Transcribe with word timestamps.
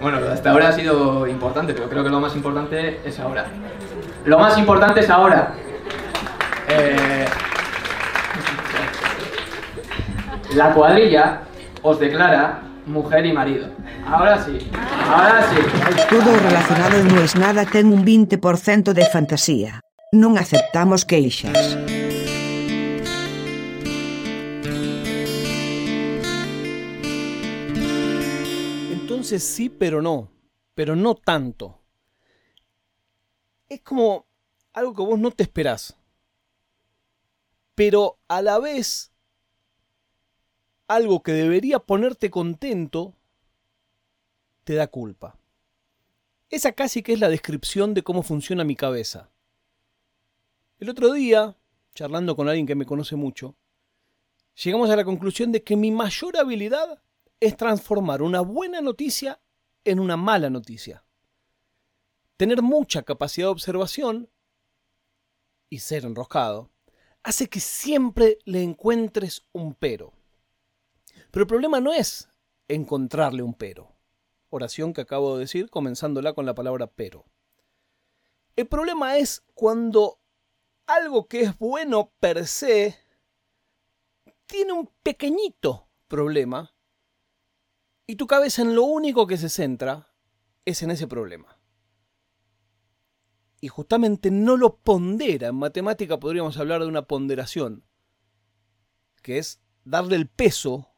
Bueno, 0.00 0.18
hasta 0.32 0.50
ahora 0.50 0.68
ha 0.68 0.72
sido 0.72 1.26
importante, 1.26 1.72
pero 1.74 1.88
creo 1.88 2.04
que 2.04 2.10
lo 2.10 2.20
más 2.20 2.34
importante 2.36 3.00
es 3.04 3.18
ahora. 3.18 3.46
Lo 4.24 4.38
más 4.38 4.56
importante 4.56 5.00
es 5.00 5.10
ahora. 5.10 5.54
Eh, 6.68 7.24
la 10.54 10.72
cuadrilla 10.72 11.40
os 11.82 11.98
declara 11.98 12.60
mujer 12.86 13.26
y 13.26 13.32
marido. 13.32 13.68
Ahora 14.06 14.42
sí, 14.42 14.70
ahora 15.06 15.44
sí. 15.50 15.56
Todo 16.08 16.36
relacionado 16.36 17.04
no 17.04 17.20
es 17.20 17.36
nada 17.36 17.64
ten 17.64 17.92
un 17.92 18.04
20% 18.04 18.92
de 18.92 19.04
fantasía. 19.06 19.80
Non 20.12 20.40
aceptamos 20.40 21.04
queixas. 21.04 21.76
Sí, 29.36 29.68
pero 29.68 30.00
no. 30.00 30.30
Pero 30.74 30.96
no 30.96 31.14
tanto. 31.14 31.82
Es 33.68 33.82
como 33.82 34.26
algo 34.72 34.94
que 34.94 35.02
vos 35.02 35.18
no 35.18 35.30
te 35.30 35.42
esperás. 35.42 35.96
Pero 37.74 38.18
a 38.28 38.40
la 38.40 38.58
vez, 38.58 39.12
algo 40.86 41.22
que 41.22 41.32
debería 41.32 41.78
ponerte 41.78 42.30
contento, 42.30 43.14
te 44.64 44.74
da 44.74 44.86
culpa. 44.86 45.38
Esa 46.48 46.72
casi 46.72 47.02
que 47.02 47.12
es 47.12 47.20
la 47.20 47.28
descripción 47.28 47.92
de 47.92 48.02
cómo 48.02 48.22
funciona 48.22 48.64
mi 48.64 48.74
cabeza. 48.74 49.30
El 50.78 50.88
otro 50.88 51.12
día, 51.12 51.56
charlando 51.94 52.34
con 52.34 52.48
alguien 52.48 52.66
que 52.66 52.74
me 52.74 52.86
conoce 52.86 53.16
mucho, 53.16 53.56
llegamos 54.64 54.88
a 54.88 54.96
la 54.96 55.04
conclusión 55.04 55.52
de 55.52 55.62
que 55.62 55.76
mi 55.76 55.90
mayor 55.90 56.36
habilidad 56.38 57.02
es 57.40 57.56
transformar 57.56 58.22
una 58.22 58.40
buena 58.40 58.80
noticia 58.80 59.40
en 59.84 60.00
una 60.00 60.16
mala 60.16 60.50
noticia. 60.50 61.04
Tener 62.36 62.62
mucha 62.62 63.02
capacidad 63.02 63.46
de 63.46 63.52
observación 63.52 64.30
y 65.70 65.80
ser 65.80 66.04
enroscado 66.04 66.70
hace 67.22 67.48
que 67.48 67.60
siempre 67.60 68.38
le 68.44 68.62
encuentres 68.62 69.46
un 69.52 69.74
pero. 69.74 70.12
Pero 71.30 71.42
el 71.42 71.48
problema 71.48 71.80
no 71.80 71.92
es 71.92 72.28
encontrarle 72.68 73.42
un 73.42 73.54
pero. 73.54 73.94
Oración 74.50 74.92
que 74.92 75.02
acabo 75.02 75.34
de 75.34 75.40
decir 75.40 75.68
comenzándola 75.68 76.32
con 76.32 76.46
la 76.46 76.54
palabra 76.54 76.86
pero. 76.86 77.26
El 78.56 78.66
problema 78.66 79.18
es 79.18 79.44
cuando 79.54 80.20
algo 80.86 81.28
que 81.28 81.42
es 81.42 81.58
bueno 81.58 82.12
per 82.18 82.46
se 82.46 82.96
tiene 84.46 84.72
un 84.72 84.90
pequeñito 85.02 85.88
problema 86.08 86.74
y 88.08 88.16
tu 88.16 88.26
cabeza 88.26 88.62
en 88.62 88.74
lo 88.74 88.84
único 88.84 89.26
que 89.26 89.36
se 89.36 89.50
centra 89.50 90.10
es 90.64 90.82
en 90.82 90.90
ese 90.90 91.06
problema. 91.06 91.60
Y 93.60 93.68
justamente 93.68 94.30
no 94.30 94.56
lo 94.56 94.78
pondera. 94.78 95.48
En 95.48 95.56
matemática 95.56 96.18
podríamos 96.18 96.56
hablar 96.56 96.80
de 96.80 96.86
una 96.86 97.02
ponderación, 97.02 97.84
que 99.22 99.36
es 99.36 99.60
darle 99.84 100.16
el 100.16 100.26
peso 100.26 100.88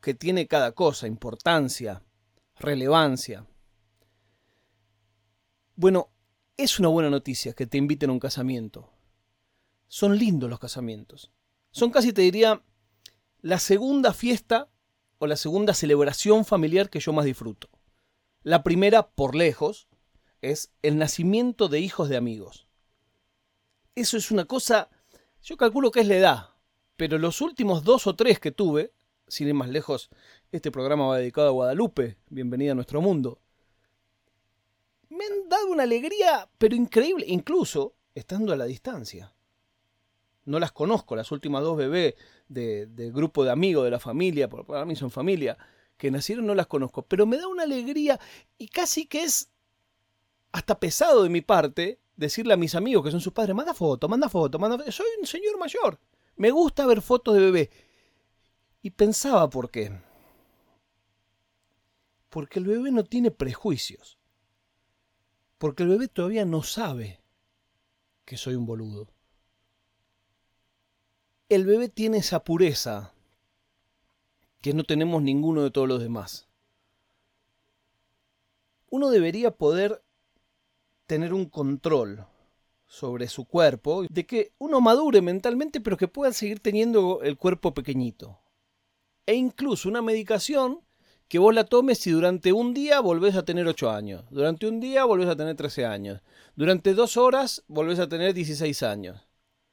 que 0.00 0.14
tiene 0.14 0.48
cada 0.48 0.72
cosa, 0.72 1.06
importancia, 1.06 2.02
relevancia. 2.56 3.46
Bueno, 5.76 6.10
es 6.56 6.80
una 6.80 6.88
buena 6.88 7.08
noticia 7.08 7.52
que 7.52 7.68
te 7.68 7.78
inviten 7.78 8.10
a 8.10 8.14
un 8.14 8.20
casamiento. 8.20 8.92
Son 9.86 10.18
lindos 10.18 10.50
los 10.50 10.58
casamientos. 10.58 11.30
Son 11.70 11.92
casi, 11.92 12.12
te 12.12 12.22
diría, 12.22 12.64
la 13.42 13.60
segunda 13.60 14.12
fiesta 14.12 14.68
o 15.18 15.26
la 15.26 15.36
segunda 15.36 15.74
celebración 15.74 16.44
familiar 16.44 16.90
que 16.90 17.00
yo 17.00 17.12
más 17.12 17.24
disfruto. 17.24 17.68
La 18.42 18.62
primera, 18.62 19.10
por 19.10 19.34
lejos, 19.34 19.88
es 20.42 20.72
el 20.82 20.98
nacimiento 20.98 21.68
de 21.68 21.80
hijos 21.80 22.08
de 22.08 22.16
amigos. 22.16 22.68
Eso 23.94 24.16
es 24.16 24.30
una 24.30 24.44
cosa, 24.44 24.90
yo 25.42 25.56
calculo 25.56 25.90
que 25.90 26.00
es 26.00 26.06
la 26.06 26.16
edad, 26.16 26.48
pero 26.96 27.18
los 27.18 27.40
últimos 27.40 27.82
dos 27.82 28.06
o 28.06 28.14
tres 28.14 28.38
que 28.38 28.52
tuve, 28.52 28.92
sin 29.26 29.48
ir 29.48 29.54
más 29.54 29.68
lejos, 29.68 30.08
este 30.52 30.70
programa 30.70 31.06
va 31.06 31.18
dedicado 31.18 31.48
a 31.48 31.52
Guadalupe, 31.52 32.16
bienvenida 32.30 32.72
a 32.72 32.74
nuestro 32.76 33.00
mundo, 33.00 33.40
me 35.08 35.24
han 35.24 35.48
dado 35.48 35.68
una 35.68 35.82
alegría, 35.82 36.48
pero 36.58 36.76
increíble, 36.76 37.24
incluso 37.28 37.96
estando 38.14 38.52
a 38.52 38.56
la 38.56 38.66
distancia. 38.66 39.32
No 40.48 40.58
las 40.58 40.72
conozco, 40.72 41.14
las 41.14 41.30
últimas 41.30 41.62
dos 41.62 41.76
bebés 41.76 42.14
de, 42.48 42.88
grupo 43.12 43.44
de 43.44 43.50
amigos 43.50 43.84
de 43.84 43.90
la 43.90 44.00
familia, 44.00 44.48
porque 44.48 44.66
para 44.66 44.86
mí 44.86 44.96
son 44.96 45.10
familia, 45.10 45.58
que 45.98 46.10
nacieron 46.10 46.46
no 46.46 46.54
las 46.54 46.66
conozco, 46.66 47.02
pero 47.02 47.26
me 47.26 47.36
da 47.36 47.46
una 47.48 47.64
alegría 47.64 48.18
y 48.56 48.68
casi 48.68 49.04
que 49.04 49.24
es 49.24 49.50
hasta 50.50 50.80
pesado 50.80 51.22
de 51.22 51.28
mi 51.28 51.42
parte 51.42 52.00
decirle 52.16 52.54
a 52.54 52.56
mis 52.56 52.74
amigos 52.74 53.04
que 53.04 53.10
son 53.10 53.20
sus 53.20 53.34
padres, 53.34 53.54
manda 53.54 53.74
foto, 53.74 54.08
manda 54.08 54.30
foto, 54.30 54.58
manda 54.58 54.90
Soy 54.90 55.06
un 55.20 55.26
señor 55.26 55.58
mayor, 55.58 56.00
me 56.36 56.50
gusta 56.50 56.86
ver 56.86 57.02
fotos 57.02 57.34
de 57.34 57.40
bebé. 57.40 57.70
Y 58.80 58.90
pensaba 58.90 59.50
por 59.50 59.70
qué. 59.70 60.00
Porque 62.30 62.58
el 62.58 62.64
bebé 62.64 62.90
no 62.90 63.04
tiene 63.04 63.30
prejuicios. 63.30 64.18
Porque 65.58 65.82
el 65.82 65.90
bebé 65.90 66.08
todavía 66.08 66.46
no 66.46 66.62
sabe 66.62 67.20
que 68.24 68.38
soy 68.38 68.54
un 68.54 68.64
boludo 68.64 69.17
el 71.48 71.64
bebé 71.64 71.88
tiene 71.88 72.18
esa 72.18 72.44
pureza 72.44 73.14
que 74.60 74.74
no 74.74 74.84
tenemos 74.84 75.22
ninguno 75.22 75.62
de 75.62 75.70
todos 75.70 75.88
los 75.88 76.02
demás. 76.02 76.46
Uno 78.90 79.10
debería 79.10 79.50
poder 79.50 80.02
tener 81.06 81.32
un 81.32 81.46
control 81.46 82.26
sobre 82.86 83.28
su 83.28 83.44
cuerpo, 83.44 84.04
de 84.08 84.26
que 84.26 84.52
uno 84.58 84.80
madure 84.80 85.20
mentalmente, 85.20 85.80
pero 85.80 85.96
que 85.96 86.08
pueda 86.08 86.32
seguir 86.32 86.60
teniendo 86.60 87.20
el 87.22 87.36
cuerpo 87.36 87.74
pequeñito. 87.74 88.40
E 89.26 89.34
incluso 89.34 89.88
una 89.88 90.02
medicación 90.02 90.80
que 91.28 91.38
vos 91.38 91.54
la 91.54 91.64
tomes 91.64 92.06
y 92.06 92.10
durante 92.10 92.52
un 92.52 92.72
día 92.72 93.00
volvés 93.00 93.36
a 93.36 93.44
tener 93.44 93.66
8 93.66 93.90
años, 93.90 94.24
durante 94.30 94.66
un 94.66 94.80
día 94.80 95.04
volvés 95.04 95.28
a 95.28 95.36
tener 95.36 95.54
13 95.54 95.84
años, 95.84 96.22
durante 96.56 96.94
dos 96.94 97.18
horas 97.18 97.62
volvés 97.68 97.98
a 97.98 98.08
tener 98.08 98.32
16 98.32 98.82
años. 98.82 99.27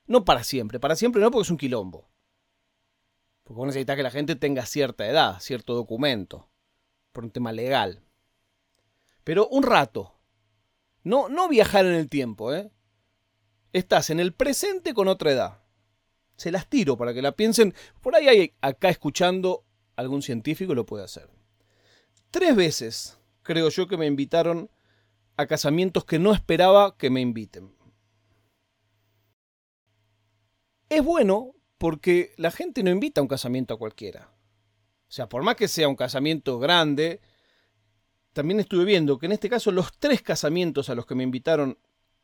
No 0.08 0.26
para 0.26 0.44
siempre, 0.44 0.80
para 0.80 0.96
siempre 0.96 1.22
no 1.22 1.32
porque 1.32 1.44
es 1.44 1.52
un 1.52 1.58
quilombo. 1.58 2.10
Porque 3.44 3.58
vos 3.58 3.68
necesitas 3.68 3.96
que 3.96 4.04
la 4.04 4.12
gente 4.12 4.36
tenga 4.36 4.66
cierta 4.66 5.08
edad, 5.08 5.40
cierto 5.40 5.74
documento, 5.74 6.50
por 7.12 7.24
un 7.24 7.32
tema 7.32 7.52
legal. 7.52 8.04
Pero 9.24 9.48
un 9.48 9.64
rato. 9.64 10.14
No, 11.04 11.30
no 11.30 11.48
viajar 11.48 11.86
en 11.86 11.94
el 11.94 12.10
tiempo, 12.10 12.54
¿eh? 12.54 12.72
Estás 13.74 14.10
en 14.10 14.20
el 14.20 14.34
presente 14.34 14.94
con 14.94 15.08
otra 15.08 15.32
edad. 15.32 15.60
Se 16.38 16.52
las 16.52 16.68
tiro 16.68 16.98
para 16.98 17.14
que 17.14 17.22
la 17.22 17.34
piensen. 17.34 17.74
Por 18.02 18.16
ahí 18.16 18.28
hay 18.28 18.54
acá 18.62 18.90
escuchando 18.90 19.66
algún 19.96 20.22
científico 20.22 20.74
lo 20.74 20.86
puede 20.86 21.04
hacer. 21.04 21.30
Tres 22.32 22.56
veces 22.56 23.20
creo 23.44 23.70
yo 23.70 23.88
que 23.88 23.98
me 23.98 24.06
invitaron 24.06 24.70
a 25.38 25.46
casamientos 25.46 26.06
que 26.06 26.20
no 26.20 26.34
esperaba 26.34 26.98
que 26.98 27.10
me 27.10 27.22
inviten. 27.22 27.76
Es 30.96 31.04
bueno 31.04 31.52
porque 31.78 32.34
la 32.38 32.52
gente 32.52 32.82
no 32.82 32.90
invita 32.90 33.20
a 33.20 33.24
un 33.24 33.28
casamiento 33.28 33.74
a 33.74 33.78
cualquiera. 33.78 34.32
O 35.10 35.12
sea, 35.12 35.28
por 35.28 35.44
más 35.44 35.58
que 35.58 35.68
sea 35.68 35.90
un 35.90 35.98
casamiento 35.98 36.58
grande, 36.58 37.20
también 38.32 38.62
estuve 38.62 38.86
viendo 38.86 39.18
que 39.18 39.26
en 39.26 39.34
este 39.34 39.50
caso 39.50 39.74
los 39.74 39.92
tres 40.00 40.22
casamientos 40.22 40.90
a 40.90 40.96
los 40.96 41.06
que 41.06 41.14
me 41.14 41.24
invitaron 41.24 41.78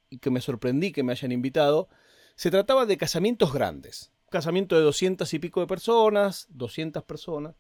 y 0.09 0.19
que 0.19 0.29
me 0.29 0.39
sorprendí 0.39 0.93
que 0.93 1.03
me 1.03 1.11
hayan 1.11 1.33
invitado, 1.33 1.89
se 2.35 2.49
trataba 2.49 2.85
de 2.85 2.95
casamientos 2.95 3.51
grandes. 3.51 4.13
casamiento 4.29 4.77
de 4.77 4.83
doscientas 4.83 5.33
y 5.33 5.39
pico 5.39 5.59
de 5.59 5.67
personas, 5.67 6.47
200 6.51 7.03
personas. 7.03 7.55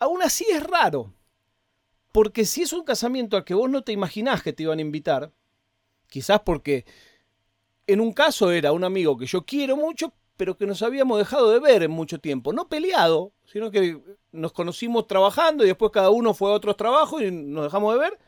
Aún 0.00 0.20
así 0.20 0.46
es 0.50 0.64
raro, 0.64 1.14
porque 2.10 2.44
si 2.44 2.62
es 2.62 2.72
un 2.72 2.82
casamiento 2.82 3.36
al 3.36 3.44
que 3.44 3.54
vos 3.54 3.70
no 3.70 3.84
te 3.84 3.92
imaginás 3.92 4.42
que 4.42 4.52
te 4.52 4.64
iban 4.64 4.80
a 4.80 4.82
invitar, 4.82 5.32
quizás 6.08 6.40
porque 6.40 6.86
en 7.86 8.00
un 8.00 8.12
caso 8.12 8.50
era 8.50 8.72
un 8.72 8.82
amigo 8.82 9.16
que 9.16 9.26
yo 9.26 9.46
quiero 9.46 9.76
mucho, 9.76 10.12
pero 10.36 10.56
que 10.56 10.66
nos 10.66 10.82
habíamos 10.82 11.18
dejado 11.18 11.50
de 11.50 11.60
ver 11.60 11.82
en 11.82 11.90
mucho 11.90 12.18
tiempo. 12.18 12.52
No 12.52 12.68
peleado, 12.68 13.32
sino 13.44 13.70
que 13.70 14.00
nos 14.32 14.52
conocimos 14.52 15.06
trabajando 15.06 15.64
y 15.64 15.68
después 15.68 15.92
cada 15.92 16.10
uno 16.10 16.34
fue 16.34 16.50
a 16.50 16.54
otros 16.54 16.76
trabajos 16.76 17.22
y 17.22 17.30
nos 17.30 17.64
dejamos 17.64 17.94
de 17.94 18.00
ver. 18.00 18.18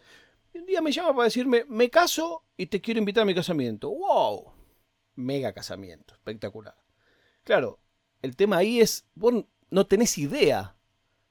Y 0.55 0.59
un 0.59 0.67
día 0.67 0.81
me 0.81 0.93
llama 0.93 1.15
para 1.15 1.25
decirme, 1.25 1.65
me 1.69 1.91
caso 1.91 2.45
y 2.57 2.67
te 2.67 2.81
quiero 2.81 2.99
invitar 2.99 3.23
a 3.23 3.27
mi 3.27 3.35
casamiento. 3.35 3.91
¡Wow! 3.91 4.53
Mega 5.17 5.53
casamiento, 5.53 6.15
espectacular. 6.15 6.77
Claro, 7.45 7.79
el 8.23 8.37
tema 8.37 8.59
ahí 8.59 8.81
es, 8.81 9.07
vos 9.15 9.45
no 9.71 9.87
tenés 9.87 10.17
idea 10.19 10.77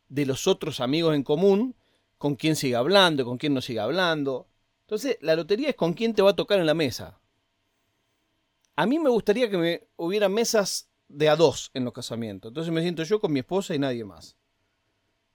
de 0.10 0.26
los 0.26 0.48
otros 0.48 0.80
amigos 0.80 1.16
en 1.16 1.24
común, 1.24 1.76
con 2.18 2.36
quién 2.36 2.56
sigue 2.56 2.76
hablando, 2.76 3.26
con 3.26 3.38
quién 3.38 3.54
no 3.54 3.62
sigue 3.62 3.80
hablando. 3.80 4.48
Entonces, 4.82 5.18
la 5.22 5.36
lotería 5.36 5.70
es 5.70 5.76
con 5.76 5.94
quién 5.94 6.14
te 6.14 6.22
va 6.22 6.32
a 6.32 6.36
tocar 6.36 6.60
en 6.60 6.66
la 6.66 6.74
mesa. 6.74 7.20
A 8.78 8.86
mí 8.86 9.00
me 9.00 9.10
gustaría 9.10 9.50
que 9.50 9.58
me 9.58 9.88
hubiera 9.96 10.30
mesas 10.30 10.88
de 11.08 11.28
a 11.30 11.36
dos 11.36 11.72
en 11.74 11.84
los 11.84 11.94
casamientos. 11.94 12.52
Entonces 12.52 12.72
me 12.72 12.82
siento 12.82 13.04
yo 13.04 13.20
con 13.20 13.34
mi 13.34 13.40
esposa 13.40 13.74
y 13.74 13.80
nadie 13.80 14.06
más. 14.06 14.38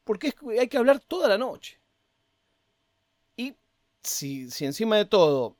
Porque 0.04 0.32
hay 0.58 0.68
que 0.68 0.78
hablar 0.78 1.00
toda 1.00 1.28
la 1.28 1.36
noche. 1.36 1.80
Y 3.36 3.56
si, 4.00 4.48
si 4.48 4.64
encima 4.64 4.96
de 4.96 5.06
todo 5.06 5.56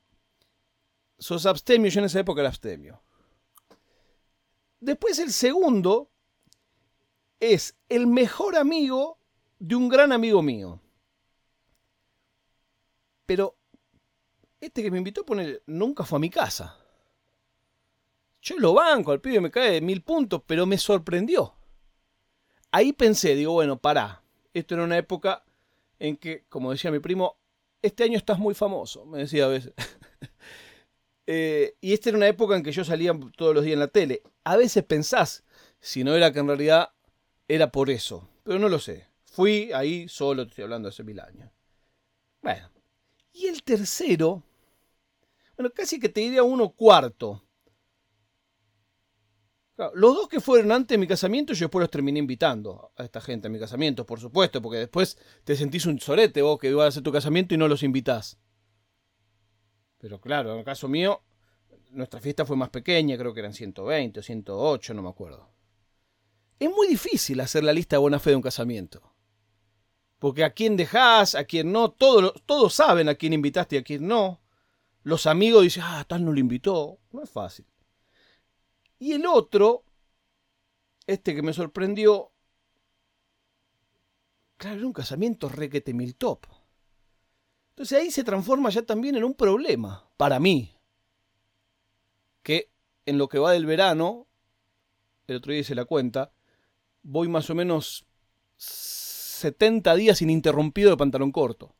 sos 1.17 1.45
abstemio, 1.45 1.91
yo 1.91 1.99
en 1.99 2.05
esa 2.05 2.21
época 2.21 2.39
era 2.39 2.49
abstemio. 2.49 3.03
Después 4.79 5.19
el 5.19 5.33
segundo 5.33 6.09
es 7.41 7.75
el 7.89 8.07
mejor 8.07 8.55
amigo 8.55 9.17
de 9.59 9.75
un 9.75 9.89
gran 9.89 10.13
amigo 10.13 10.41
mío. 10.41 10.79
Pero 13.25 13.57
este 14.61 14.81
que 14.81 14.91
me 14.91 14.99
invitó 14.99 15.21
a 15.21 15.25
poner 15.25 15.63
nunca 15.65 16.05
fue 16.05 16.15
a 16.15 16.21
mi 16.21 16.29
casa. 16.29 16.79
Yo 18.43 18.57
lo 18.59 18.73
banco, 18.73 19.13
al 19.13 19.21
pibe 19.21 19.39
me 19.39 19.49
cae 19.49 19.71
de 19.71 19.81
mil 19.81 20.03
puntos, 20.03 20.41
pero 20.45 20.65
me 20.65 20.77
sorprendió. 20.77 21.55
Ahí 22.71 22.91
pensé, 22.91 23.35
digo, 23.35 23.53
bueno, 23.53 23.79
pará. 23.79 24.21
Esto 24.53 24.75
era 24.75 24.83
una 24.83 24.97
época 24.97 25.45
en 25.97 26.17
que, 26.17 26.43
como 26.49 26.71
decía 26.71 26.91
mi 26.91 26.99
primo, 26.99 27.37
este 27.81 28.03
año 28.03 28.17
estás 28.17 28.39
muy 28.39 28.53
famoso, 28.53 29.05
me 29.05 29.19
decía 29.19 29.45
a 29.45 29.49
veces. 29.49 29.73
Eh, 31.25 31.77
y 31.79 31.93
esta 31.93 32.09
era 32.09 32.17
una 32.17 32.27
época 32.27 32.53
en 32.53 32.63
que 32.63 32.73
yo 32.73 32.83
salía 32.83 33.17
todos 33.37 33.55
los 33.55 33.63
días 33.63 33.75
en 33.75 33.79
la 33.79 33.87
tele. 33.87 34.21
A 34.43 34.57
veces 34.57 34.83
pensás, 34.83 35.45
si 35.79 36.03
no 36.03 36.15
era 36.15 36.33
que 36.33 36.39
en 36.39 36.47
realidad 36.47 36.89
era 37.47 37.71
por 37.71 37.89
eso, 37.89 38.27
pero 38.43 38.59
no 38.59 38.67
lo 38.67 38.77
sé. 38.77 39.07
Fui 39.23 39.71
ahí 39.71 40.09
solo, 40.09 40.41
estoy 40.41 40.65
hablando 40.65 40.89
hace 40.89 41.01
mil 41.01 41.21
años. 41.21 41.49
Bueno, 42.41 42.69
y 43.31 43.45
el 43.45 43.63
tercero, 43.63 44.43
bueno, 45.55 45.71
casi 45.73 45.97
que 45.97 46.09
te 46.09 46.19
diría 46.19 46.43
uno 46.43 46.71
cuarto. 46.71 47.41
Los 49.77 50.15
dos 50.15 50.27
que 50.27 50.39
fueron 50.39 50.71
antes 50.71 50.89
de 50.89 50.99
mi 50.99 51.07
casamiento, 51.07 51.53
yo 51.53 51.65
después 51.65 51.81
los 51.81 51.89
terminé 51.89 52.19
invitando 52.19 52.91
a 52.95 53.03
esta 53.03 53.19
gente 53.21 53.47
a 53.47 53.49
mi 53.51 53.59
casamiento, 53.59 54.05
por 54.05 54.19
supuesto, 54.19 54.61
porque 54.61 54.77
después 54.77 55.17
te 55.43 55.55
sentís 55.55 55.85
un 55.85 55.99
sorete 55.99 56.41
vos 56.41 56.59
que 56.59 56.69
ibas 56.69 56.85
a 56.85 56.87
hacer 56.89 57.03
tu 57.03 57.11
casamiento 57.11 57.55
y 57.55 57.57
no 57.57 57.67
los 57.67 57.81
invitás. 57.81 58.37
Pero 59.97 60.21
claro, 60.21 60.53
en 60.53 60.59
el 60.59 60.65
caso 60.65 60.87
mío, 60.87 61.23
nuestra 61.91 62.19
fiesta 62.19 62.45
fue 62.45 62.55
más 62.55 62.69
pequeña, 62.69 63.17
creo 63.17 63.33
que 63.33 63.39
eran 63.39 63.53
120 63.53 64.19
o 64.19 64.23
108, 64.23 64.93
no 64.93 65.01
me 65.01 65.09
acuerdo. 65.09 65.49
Es 66.59 66.69
muy 66.69 66.87
difícil 66.87 67.39
hacer 67.41 67.63
la 67.63 67.73
lista 67.73 67.95
de 67.95 68.01
buena 68.01 68.19
fe 68.19 68.31
de 68.31 68.35
un 68.35 68.41
casamiento. 68.41 69.13
Porque 70.19 70.43
a 70.43 70.51
quién 70.51 70.77
dejás, 70.77 71.35
a 71.35 71.45
quién 71.45 71.71
no, 71.71 71.91
todos, 71.91 72.33
todos 72.45 72.73
saben 72.73 73.09
a 73.09 73.15
quién 73.15 73.33
invitaste 73.33 73.75
y 73.75 73.79
a 73.79 73.83
quién 73.83 74.07
no. 74.07 74.41
Los 75.01 75.25
amigos 75.25 75.63
dicen, 75.63 75.83
ah, 75.85 76.05
tal 76.07 76.23
no 76.23 76.31
lo 76.31 76.39
invitó. 76.39 76.99
No 77.11 77.23
es 77.23 77.29
fácil. 77.29 77.65
Y 79.03 79.11
el 79.11 79.25
otro, 79.25 79.83
este 81.07 81.35
que 81.35 81.41
me 81.41 81.51
sorprendió, 81.51 82.31
claro, 84.55 84.77
era 84.77 84.87
un 84.87 84.93
casamiento 84.93 85.49
requete 85.49 85.93
mil 85.93 86.15
top. 86.15 86.45
Entonces 87.71 87.99
ahí 87.99 88.11
se 88.11 88.23
transforma 88.23 88.69
ya 88.69 88.83
también 88.83 89.17
en 89.17 89.25
un 89.25 89.33
problema, 89.33 90.09
para 90.15 90.39
mí. 90.39 90.73
Que 92.43 92.71
en 93.05 93.17
lo 93.17 93.27
que 93.27 93.39
va 93.39 93.51
del 93.51 93.65
verano, 93.65 94.25
el 95.27 95.35
otro 95.35 95.51
día 95.51 95.59
hice 95.59 95.75
la 95.75 95.83
cuenta, 95.83 96.31
voy 97.01 97.27
más 97.27 97.49
o 97.49 97.55
menos 97.55 98.05
70 98.55 99.95
días 99.95 100.21
ininterrumpido 100.21 100.91
de 100.91 100.97
pantalón 100.97 101.33
corto. 101.33 101.75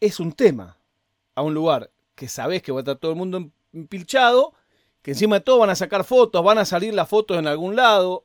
Es 0.00 0.20
un 0.20 0.34
tema 0.34 0.76
a 1.34 1.40
un 1.40 1.54
lugar 1.54 1.94
que 2.14 2.28
sabes 2.28 2.60
que 2.60 2.72
va 2.72 2.80
a 2.80 2.82
estar 2.82 2.98
todo 2.98 3.12
el 3.12 3.16
mundo 3.16 3.50
empilchado, 3.74 4.54
que 5.02 5.10
encima 5.10 5.36
de 5.36 5.40
todo 5.42 5.58
van 5.58 5.70
a 5.70 5.74
sacar 5.74 6.04
fotos, 6.04 6.42
van 6.42 6.58
a 6.58 6.64
salir 6.64 6.94
las 6.94 7.08
fotos 7.08 7.38
en 7.38 7.46
algún 7.46 7.76
lado. 7.76 8.24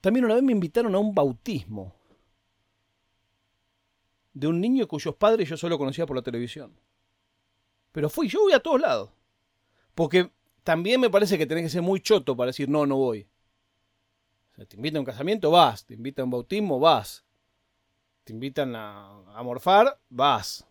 También 0.00 0.24
una 0.24 0.34
vez 0.34 0.44
me 0.44 0.52
invitaron 0.52 0.94
a 0.94 0.98
un 0.98 1.14
bautismo 1.14 1.94
de 4.32 4.46
un 4.46 4.60
niño 4.60 4.86
cuyos 4.86 5.16
padres 5.16 5.48
yo 5.48 5.56
solo 5.56 5.78
conocía 5.78 6.06
por 6.06 6.16
la 6.16 6.22
televisión. 6.22 6.78
Pero 7.90 8.08
fui, 8.10 8.28
yo 8.28 8.42
voy 8.42 8.52
a 8.52 8.60
todos 8.60 8.80
lados. 8.80 9.10
Porque 9.94 10.30
también 10.62 11.00
me 11.00 11.10
parece 11.10 11.38
que 11.38 11.46
tenés 11.46 11.64
que 11.64 11.70
ser 11.70 11.82
muy 11.82 12.00
choto 12.00 12.36
para 12.36 12.48
decir 12.48 12.68
no, 12.68 12.86
no 12.86 12.96
voy 12.96 13.26
te 14.64 14.76
invitan 14.76 14.98
a 14.98 15.00
un 15.00 15.06
casamiento, 15.06 15.50
vas. 15.50 15.84
Te 15.84 15.94
invitan 15.94 16.22
a 16.22 16.24
un 16.24 16.30
bautismo, 16.30 16.80
vas. 16.80 17.24
Te 18.24 18.32
invitan 18.32 18.74
a, 18.74 19.18
a 19.34 19.42
morfar, 19.42 19.98
vas. 20.08 20.66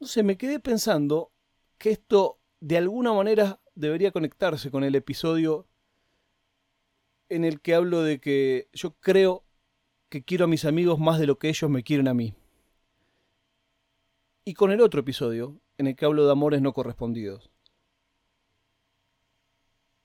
No 0.00 0.06
sé, 0.06 0.22
me 0.22 0.36
quedé 0.36 0.60
pensando 0.60 1.32
que 1.76 1.90
esto 1.90 2.38
de 2.60 2.78
alguna 2.78 3.12
manera 3.12 3.60
debería 3.74 4.12
conectarse 4.12 4.70
con 4.70 4.84
el 4.84 4.94
episodio 4.94 5.66
en 7.28 7.44
el 7.44 7.60
que 7.60 7.74
hablo 7.74 8.02
de 8.02 8.20
que 8.20 8.68
yo 8.72 8.94
creo 9.00 9.44
que 10.08 10.24
quiero 10.24 10.46
a 10.46 10.48
mis 10.48 10.64
amigos 10.64 10.98
más 10.98 11.18
de 11.18 11.26
lo 11.26 11.38
que 11.38 11.48
ellos 11.48 11.70
me 11.70 11.82
quieren 11.82 12.08
a 12.08 12.14
mí. 12.14 12.34
Y 14.44 14.54
con 14.54 14.72
el 14.72 14.80
otro 14.80 15.00
episodio, 15.00 15.60
en 15.76 15.88
el 15.88 15.96
que 15.96 16.06
hablo 16.06 16.24
de 16.24 16.32
amores 16.32 16.62
no 16.62 16.72
correspondidos 16.72 17.50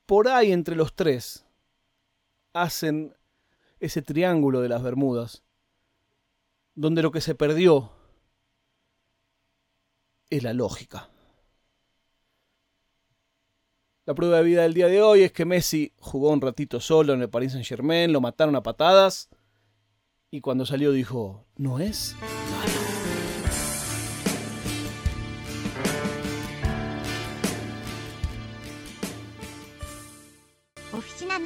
por 0.06 0.28
ahí 0.28 0.52
entre 0.52 0.76
los 0.76 0.94
tres 0.94 1.46
hacen 2.54 3.16
ese 3.80 4.02
triángulo 4.02 4.62
de 4.62 4.70
las 4.70 4.84
Bermudas, 4.84 5.44
donde 6.76 7.02
lo 7.02 7.12
que 7.12 7.22
se 7.22 7.36
perdió 7.36 7.93
es 10.38 10.44
la 10.44 10.54
lógica. 10.54 11.10
La 14.06 14.16
prueba 14.16 14.38
de 14.38 14.44
vida 14.44 14.64
del 14.64 14.74
día 14.74 14.88
de 14.88 15.02
hoy 15.02 15.22
es 15.22 15.32
que 15.32 15.46
Messi 15.46 15.94
jugó 15.98 16.32
un 16.32 16.42
ratito 16.42 16.80
solo 16.80 17.14
en 17.14 17.22
el 17.22 17.30
Paris 17.30 17.54
Saint 17.54 17.66
Germain, 17.66 18.12
lo 18.12 18.20
mataron 18.20 18.56
a 18.56 18.64
patadas 18.64 19.30
y 20.30 20.42
cuando 20.42 20.66
salió 20.66 20.92
dijo, 20.92 21.46
¿no 21.56 21.80
es? 21.80 22.16
Oficina 30.92 31.40